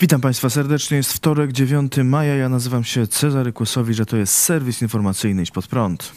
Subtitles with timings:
[0.00, 0.96] Witam Państwa serdecznie.
[0.96, 2.34] Jest wtorek, 9 maja.
[2.34, 6.12] Ja nazywam się Cezary Kłosowicz, a to jest serwis informacyjny Idź Pod Prąd.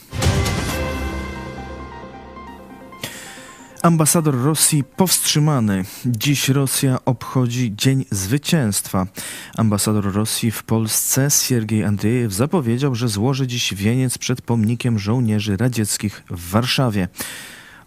[3.82, 5.86] Ambasador Rosji powstrzymany.
[6.06, 9.08] Dziś Rosja obchodzi Dzień Zwycięstwa.
[9.58, 16.24] Ambasador Rosji w Polsce Siergiej Andrzejew zapowiedział, że złoży dziś wieniec przed pomnikiem żołnierzy radzieckich
[16.30, 17.08] w Warszawie.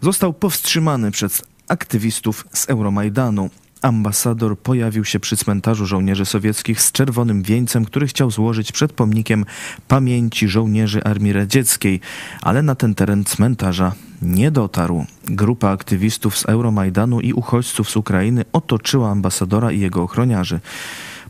[0.01, 3.49] Został powstrzymany przez aktywistów z Euromajdanu.
[3.87, 9.45] Ambasador pojawił się przy cmentarzu żołnierzy sowieckich z czerwonym wieńcem, który chciał złożyć przed pomnikiem
[9.87, 11.99] pamięci żołnierzy Armii Radzieckiej,
[12.41, 15.05] ale na ten teren cmentarza nie dotarł.
[15.25, 20.59] Grupa aktywistów z Euromajdanu i uchodźców z Ukrainy otoczyła ambasadora i jego ochroniarzy.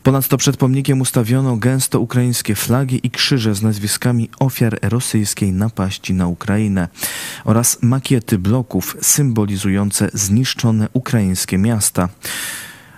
[0.08, 6.26] Ponadto przed pomnikiem ustawiono gęsto ukraińskie flagi i krzyże z nazwiskami ofiar rosyjskiej napaści na
[6.26, 6.88] Ukrainę
[7.44, 12.08] oraz makiety bloków symbolizujące zniszczone ukraińskie miasta.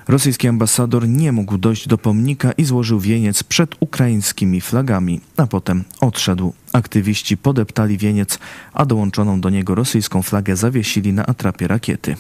[0.09, 5.85] Rosyjski ambasador nie mógł dojść do pomnika i złożył wieniec przed ukraińskimi flagami, a potem
[6.01, 6.53] odszedł.
[6.73, 8.39] Aktywiści podeptali wieniec,
[8.73, 12.17] a dołączoną do niego rosyjską flagę zawiesili na atrapie rakiety.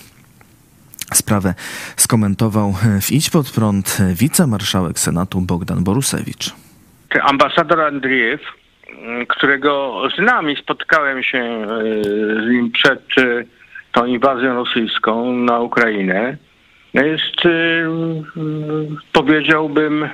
[1.14, 1.54] Sprawę
[1.96, 6.54] skomentował w Idź Pod Prąd wicemarszałek Senatu Bogdan Borusewicz.
[7.22, 8.40] Ambasador Andriejew,
[9.28, 11.66] którego znam i spotkałem się e,
[12.34, 13.44] z nim przed e,
[13.92, 16.36] tą inwazją rosyjską na Ukrainę,
[16.94, 17.50] jest, e,
[19.12, 20.08] powiedziałbym,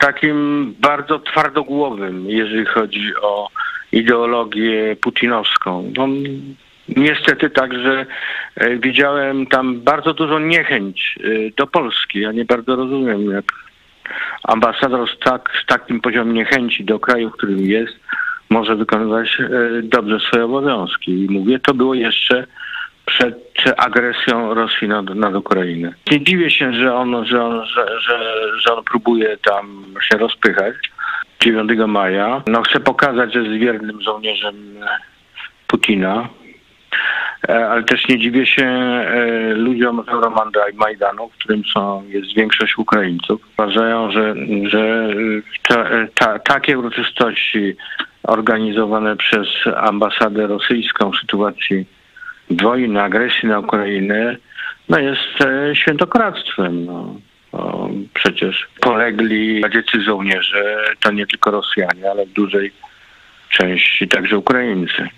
[0.00, 3.48] takim bardzo twardogłowym, jeżeli chodzi o
[3.92, 5.92] ideologię putinowską.
[5.98, 6.14] On
[6.88, 8.06] Niestety także
[8.56, 12.20] e, widziałem tam bardzo dużo niechęć e, do Polski.
[12.20, 13.44] Ja nie bardzo rozumiem, jak
[14.44, 17.94] ambasador z, tak, z takim poziomem niechęci do kraju, w którym jest,
[18.50, 19.48] może wykonywać e,
[19.82, 21.24] dobrze swoje obowiązki.
[21.24, 22.46] I mówię, to było jeszcze
[23.06, 25.94] przed agresją Rosji nad, nad Ukrainę.
[26.10, 28.18] Nie dziwię się, że on, że, on, że, że,
[28.58, 30.74] że on próbuje tam się rozpychać
[31.40, 32.42] 9 maja.
[32.46, 34.54] No, chce pokazać, że jest wiernym żołnierzem
[35.66, 36.28] Putina.
[37.48, 42.04] E, ale też nie dziwię się e, ludziom z Euromanda i Majdanu, w którym są,
[42.08, 43.40] jest większość Ukraińców.
[43.58, 44.34] Uważają, że,
[44.66, 45.08] że
[45.68, 47.76] ta, ta, takie uroczystości
[48.22, 51.86] organizowane przez ambasadę rosyjską w sytuacji
[52.50, 54.36] wojny, agresji na Ukrainę,
[54.88, 56.84] no jest e, świętokradztwem.
[56.84, 57.14] No,
[58.14, 62.72] przecież polegli radzieccy żołnierze to nie tylko Rosjanie, ale w dużej
[63.50, 65.08] części także Ukraińcy.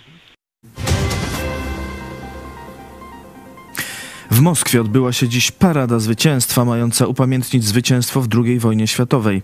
[4.37, 9.43] W Moskwie odbyła się dziś parada zwycięstwa mająca upamiętnić zwycięstwo w II wojnie światowej.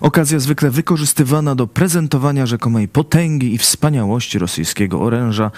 [0.00, 5.50] Okazja zwykle wykorzystywana do prezentowania rzekomej potęgi i wspaniałości rosyjskiego oręża,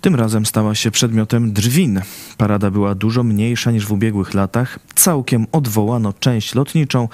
[0.00, 2.00] tym razem stała się przedmiotem drwin.
[2.36, 4.78] Parada była dużo mniejsza niż w ubiegłych latach.
[4.94, 7.08] Całkiem odwołano część lotniczą,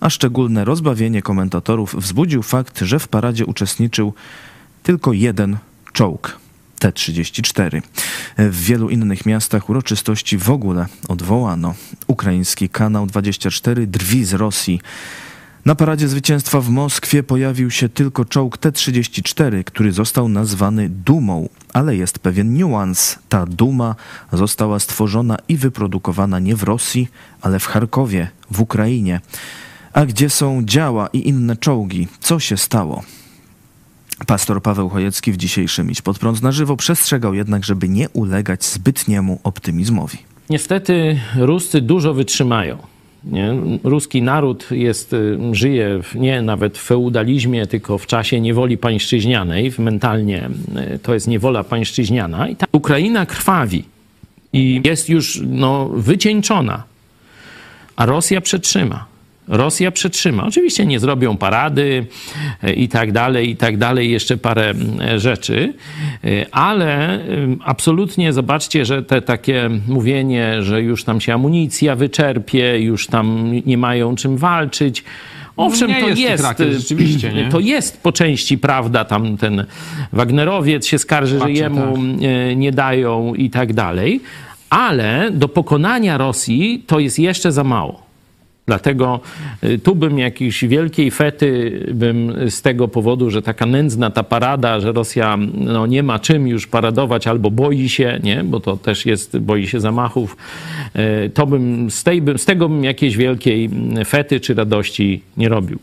[0.00, 4.14] a szczególne rozbawienie komentatorów wzbudził fakt, że w paradzie uczestniczył
[4.82, 5.56] tylko jeden
[5.92, 6.41] czołg.
[6.82, 7.82] T-34.
[8.38, 11.74] W wielu innych miastach uroczystości w ogóle odwołano.
[12.06, 14.80] Ukraiński kanał 24 drwi z Rosji.
[15.64, 21.96] Na paradzie zwycięstwa w Moskwie pojawił się tylko czołg T-34, który został nazwany Dumą, ale
[21.96, 23.18] jest pewien niuans.
[23.28, 23.94] Ta Duma
[24.32, 27.08] została stworzona i wyprodukowana nie w Rosji,
[27.40, 29.20] ale w Charkowie, w Ukrainie.
[29.92, 32.08] A gdzie są działa i inne czołgi?
[32.20, 33.02] Co się stało?
[34.26, 38.64] Pastor Paweł Chojecki w dzisiejszym Iść Pod Prąd na żywo przestrzegał jednak, żeby nie ulegać
[38.64, 40.18] zbytniemu optymizmowi.
[40.50, 42.78] Niestety Ruscy dużo wytrzymają.
[43.24, 43.54] Nie?
[43.84, 49.72] Ruski naród jest, y, żyje w, nie nawet w feudalizmie, tylko w czasie niewoli pańszczyźnianej.
[49.78, 50.50] Mentalnie
[50.94, 52.48] y, to jest niewola pańszczyźniana.
[52.48, 53.84] I ta Ukraina krwawi
[54.52, 56.82] i jest już no, wycieńczona,
[57.96, 59.11] a Rosja przetrzyma.
[59.48, 60.46] Rosja przetrzyma.
[60.46, 62.06] Oczywiście nie zrobią parady
[62.62, 64.74] e, i tak dalej, i tak dalej, jeszcze parę
[65.16, 65.74] rzeczy,
[66.24, 67.20] e, ale
[67.64, 73.78] absolutnie zobaczcie, że te takie mówienie, że już tam się amunicja wyczerpie, już tam nie
[73.78, 75.04] mają czym walczyć.
[75.56, 77.48] Owszem, no to jest, jest rzeczywiście, nie?
[77.48, 79.66] to jest po części prawda, tam ten
[80.12, 82.56] Wagnerowiec się skarży, Patrzę, że jemu tak.
[82.56, 84.20] nie dają i tak dalej,
[84.70, 88.11] ale do pokonania Rosji to jest jeszcze za mało.
[88.66, 89.20] Dlatego
[89.64, 94.80] y, tu bym jakiejś wielkiej fety bym z tego powodu, że taka nędzna ta parada,
[94.80, 99.06] że Rosja no, nie ma czym już paradować albo boi się, nie, bo to też
[99.06, 100.36] jest, boi się zamachów,
[101.26, 103.70] y, to bym z, tej, z tego bym jakiejś wielkiej
[104.06, 105.78] fety czy radości nie robił.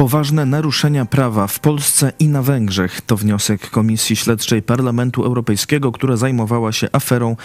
[0.00, 6.16] Poważne naruszenia prawa w Polsce i na Węgrzech to wniosek Komisji Śledczej Parlamentu Europejskiego, która
[6.16, 7.36] zajmowała się aferą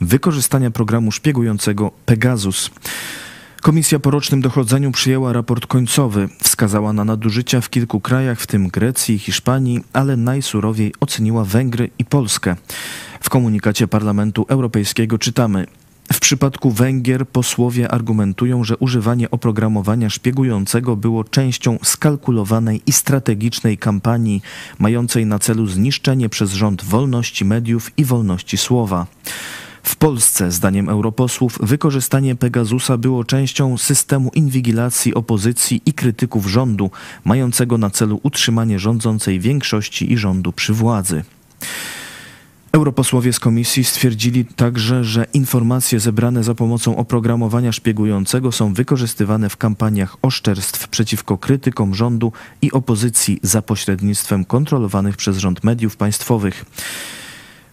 [0.00, 2.70] wykorzystania programu szpiegującego Pegasus.
[3.62, 6.28] Komisja po rocznym dochodzeniu przyjęła raport końcowy.
[6.42, 11.90] Wskazała na nadużycia w kilku krajach, w tym Grecji i Hiszpanii, ale najsurowiej oceniła Węgry
[11.98, 12.56] i Polskę.
[13.20, 15.66] W komunikacie Parlamentu Europejskiego czytamy:
[16.12, 24.42] w przypadku Węgier posłowie argumentują, że używanie oprogramowania szpiegującego było częścią skalkulowanej i strategicznej kampanii
[24.78, 29.06] mającej na celu zniszczenie przez rząd wolności mediów i wolności słowa.
[29.82, 36.90] W Polsce, zdaniem europosłów, wykorzystanie Pegasusa było częścią systemu inwigilacji opozycji i krytyków rządu,
[37.24, 41.24] mającego na celu utrzymanie rządzącej większości i rządu przy władzy.
[42.72, 49.56] Europosłowie z komisji stwierdzili także, że informacje zebrane za pomocą oprogramowania szpiegującego są wykorzystywane w
[49.56, 52.32] kampaniach oszczerstw przeciwko krytykom rządu
[52.62, 56.64] i opozycji za pośrednictwem kontrolowanych przez rząd mediów państwowych.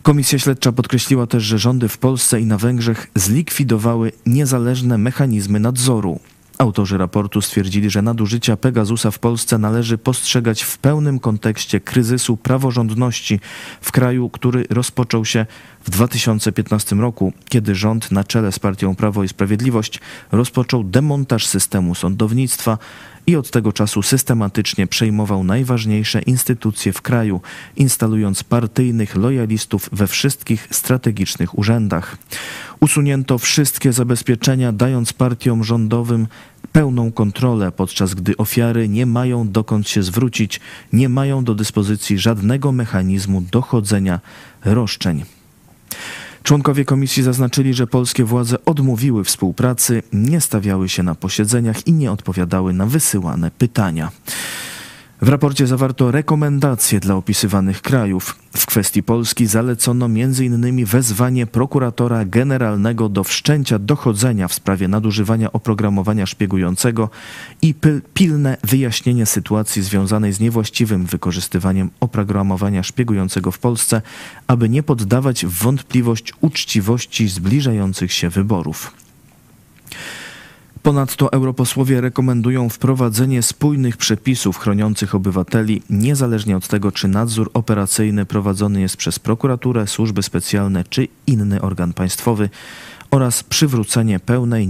[0.04, 6.20] Komisja śledcza podkreśliła też, że rządy w Polsce i na Węgrzech zlikwidowały niezależne mechanizmy nadzoru.
[6.62, 13.40] Autorzy raportu stwierdzili, że nadużycia Pegasusa w Polsce należy postrzegać w pełnym kontekście kryzysu praworządności
[13.82, 15.46] w kraju, który rozpoczął się
[15.84, 20.00] w 2015 roku, kiedy rząd na czele z partią Prawo i Sprawiedliwość
[20.32, 22.78] rozpoczął demontaż systemu sądownictwa
[23.30, 27.42] i od tego czasu systematycznie przejmował najważniejsze instytucje w kraju,
[27.76, 32.18] instalując partyjnych lojalistów we wszystkich strategicznych urzędach.
[32.80, 36.28] Usunięto wszystkie zabezpieczenia, dając partiom rządowym
[36.72, 40.60] pełną kontrolę, podczas gdy ofiary nie mają dokąd się zwrócić,
[40.94, 44.20] nie mają do dyspozycji żadnego mechanizmu dochodzenia
[44.66, 45.24] roszczeń.
[46.44, 52.12] Członkowie komisji zaznaczyli, że polskie władze odmówiły współpracy, nie stawiały się na posiedzeniach i nie
[52.12, 54.12] odpowiadały na wysyłane pytania.
[55.22, 58.36] W raporcie zawarto rekomendacje dla opisywanych krajów.
[58.58, 60.86] W kwestii Polski zalecono m.in.
[60.86, 67.10] wezwanie prokuratora generalnego do wszczęcia dochodzenia w sprawie nadużywania oprogramowania szpiegującego
[67.62, 67.76] i
[68.14, 74.02] pilne wyjaśnienie sytuacji związanej z niewłaściwym wykorzystywaniem oprogramowania szpiegującego w Polsce,
[74.48, 79.09] aby nie poddawać wątpliwość uczciwości zbliżających się wyborów.
[80.84, 88.82] Ponadto europosłowie rekomendują wprowadzenie spójnych przepisów chroniących obywateli, niezależnie od tego, czy nadzór operacyjny prowadzony
[88.82, 92.50] jest przez prokuraturę, służby specjalne czy inny organ państwowy,
[93.12, 94.68] oraz przywrócenie pełnej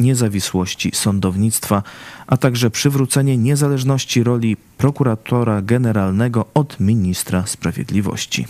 [0.00, 1.82] niezawisłości sądownictwa,
[2.26, 8.46] a także przywrócenie niezależności roli prokuratora generalnego od ministra sprawiedliwości.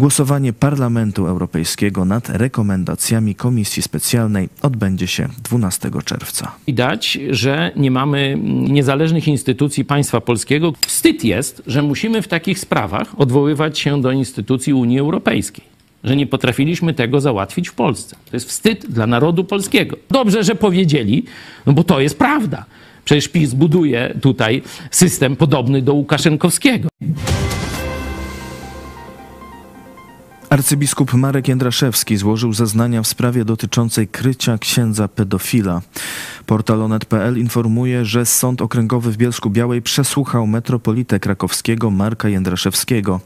[0.00, 6.52] Głosowanie Parlamentu Europejskiego nad rekomendacjami Komisji Specjalnej odbędzie się 12 czerwca.
[6.66, 8.38] Widać, że nie mamy
[8.68, 10.72] niezależnych instytucji państwa polskiego.
[10.86, 15.64] Wstyd jest, że musimy w takich sprawach odwoływać się do instytucji Unii Europejskiej.
[16.04, 18.16] Że nie potrafiliśmy tego załatwić w Polsce.
[18.30, 19.96] To jest wstyd dla narodu polskiego.
[20.10, 21.24] Dobrze, że powiedzieli,
[21.66, 22.64] no bo to jest prawda.
[23.04, 26.88] Przecież PiS buduje tutaj system podobny do Łukaszenkowskiego.
[30.50, 35.82] Arcybiskup Marek Jędraszewski złożył zeznania w sprawie dotyczącej krycia księdza pedofila.
[36.46, 43.20] Portal onet.pl informuje, że Sąd Okręgowy w Bielsku Białej przesłuchał metropolitę krakowskiego Marka Jędraszewskiego.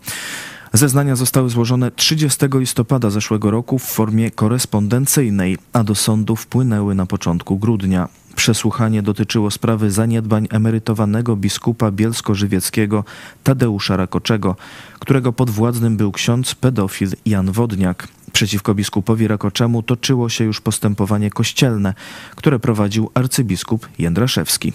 [0.74, 7.06] Zeznania zostały złożone 30 listopada zeszłego roku w formie korespondencyjnej, a do sądu wpłynęły na
[7.06, 8.08] początku grudnia.
[8.36, 13.04] Przesłuchanie dotyczyło sprawy zaniedbań emerytowanego biskupa bielsko-żywieckiego
[13.44, 14.56] Tadeusza Rakoczego,
[14.98, 18.08] którego podwładnym był ksiądz pedofil Jan Wodniak.
[18.34, 21.94] Przeciwko biskupowi Rakoczemu toczyło się już postępowanie kościelne,
[22.36, 24.72] które prowadził arcybiskup Jędraszewski.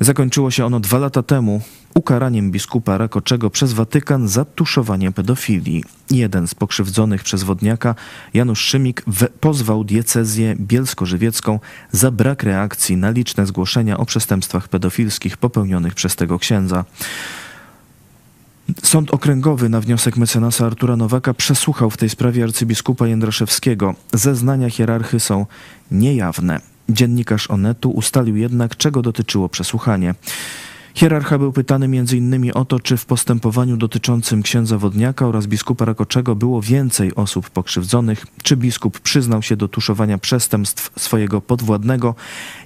[0.00, 1.62] Zakończyło się ono dwa lata temu
[1.94, 5.84] ukaraniem biskupa Rakoczego przez Watykan za tuszowanie pedofilii.
[6.10, 7.94] Jeden z pokrzywdzonych przez Wodniaka,
[8.34, 9.04] Janusz Szymik,
[9.40, 11.60] pozwał diecezję bielsko-żywiecką
[11.92, 16.84] za brak reakcji na liczne zgłoszenia o przestępstwach pedofilskich popełnionych przez tego księdza.
[18.82, 23.94] Sąd Okręgowy na wniosek mecenasa Artura Nowaka przesłuchał w tej sprawie arcybiskupa Jędraszewskiego.
[24.12, 25.46] Zeznania hierarchy są
[25.90, 26.60] niejawne.
[26.88, 30.14] Dziennikarz Onetu ustalił jednak, czego dotyczyło przesłuchanie.
[30.94, 32.50] Hierarcha był pytany m.in.
[32.54, 38.26] o to, czy w postępowaniu dotyczącym księdza Wodniaka oraz biskupa Rakoczego było więcej osób pokrzywdzonych,
[38.42, 42.14] czy biskup przyznał się do tuszowania przestępstw swojego podwładnego,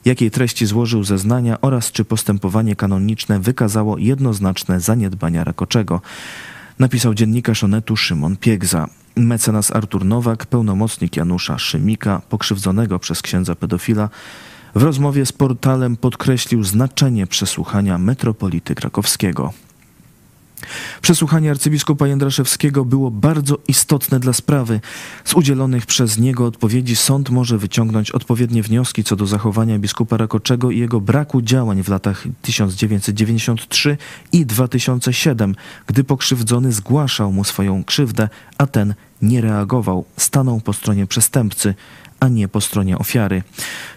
[0.05, 6.01] jakiej treści złożył zeznania oraz czy postępowanie kanoniczne wykazało jednoznaczne zaniedbania Rakoczego.
[6.79, 8.89] Napisał dziennikarz Onetu Szymon Piegza.
[9.17, 14.09] Mecenas Artur Nowak, pełnomocnik Janusza Szymika, pokrzywdzonego przez księdza pedofila,
[14.75, 19.53] W rozmowie z portalem podkreślił znaczenie przesłuchania metropolity krakowskiego.
[21.03, 24.81] Przesłuchanie arcybiskupa Jędraszewskiego było bardzo istotne dla sprawy.
[25.25, 30.71] Z udzielonych przez niego odpowiedzi sąd może wyciągnąć odpowiednie wnioski co do zachowania biskupa Rakoczego
[30.71, 33.97] i jego braku działań w latach 1993
[34.33, 35.55] i 2007,
[35.87, 38.29] gdy pokrzywdzony zgłaszał mu swoją krzywdę,
[38.59, 41.75] a ten nie reagował, stanął po stronie przestępcy
[42.25, 43.43] a nie po stronie ofiary.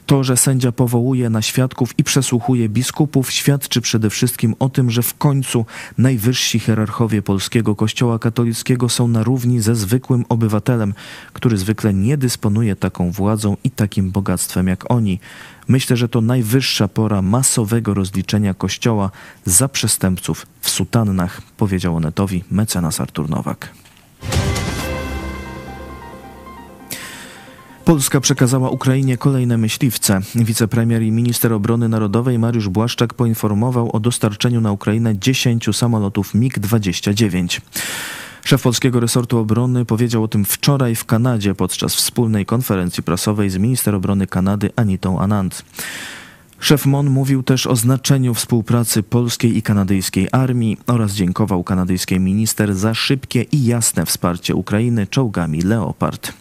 [0.05, 5.01] To, że sędzia powołuje na świadków i przesłuchuje biskupów, świadczy przede wszystkim o tym, że
[5.01, 5.65] w końcu
[5.97, 10.93] najwyżsi hierarchowie polskiego Kościoła katolickiego są na równi ze zwykłym obywatelem,
[11.33, 15.19] który zwykle nie dysponuje taką władzą i takim bogactwem jak oni.
[15.67, 19.11] Myślę, że to najwyższa pora masowego rozliczenia Kościoła
[19.45, 23.86] za przestępców w sutannach, powiedział Onetowi mecenas Artur Nowak.
[27.87, 30.21] Polska przekazała Ukrainie kolejne myśliwce.
[30.35, 37.61] Wicepremier i minister obrony narodowej Mariusz Błaszczak poinformował o dostarczeniu na Ukrainę 10 samolotów MiG-29.
[38.43, 43.57] Szef polskiego resortu obrony powiedział o tym wczoraj w Kanadzie podczas wspólnej konferencji prasowej z
[43.57, 45.65] minister obrony Kanady Anitą Anand.
[46.59, 52.75] Szef MON mówił też o znaczeniu współpracy polskiej i kanadyjskiej armii oraz dziękował kanadyjskiej minister
[52.75, 56.33] za szybkie i jasne wsparcie Ukrainy czołgami Leopard.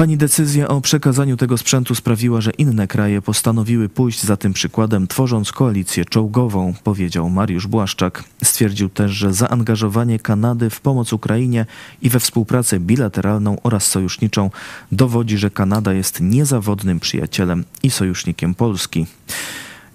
[0.00, 5.06] Pani decyzja o przekazaniu tego sprzętu sprawiła, że inne kraje postanowiły pójść za tym przykładem,
[5.06, 8.24] tworząc koalicję czołgową, powiedział Mariusz Błaszczak.
[8.44, 11.66] Stwierdził też, że zaangażowanie Kanady w pomoc Ukrainie
[12.02, 14.50] i we współpracę bilateralną oraz sojuszniczą
[14.92, 19.06] dowodzi, że Kanada jest niezawodnym przyjacielem i sojusznikiem Polski.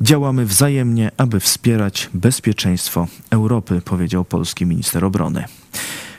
[0.02, 5.46] Działamy wzajemnie, aby wspierać bezpieczeństwo Europy, powiedział polski minister obrony.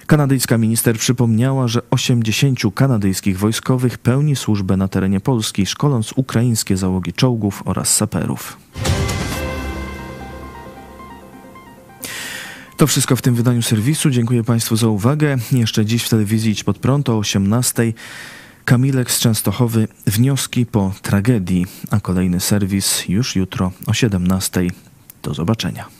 [0.07, 7.13] Kanadyjska minister przypomniała, że 80 kanadyjskich wojskowych pełni służbę na terenie Polski, szkoląc ukraińskie załogi
[7.13, 8.57] czołgów oraz saperów.
[12.77, 14.11] To wszystko w tym wydaniu serwisu.
[14.11, 15.37] Dziękuję Państwu za uwagę.
[15.53, 17.93] Jeszcze dziś w telewizji Idź Pod Prąd o 18.
[18.65, 24.67] Kamilek z Częstochowy Wnioski po tragedii, a kolejny serwis już jutro o 17.
[25.23, 25.96] Do zobaczenia.